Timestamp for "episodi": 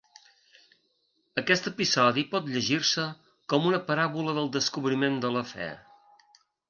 1.71-2.23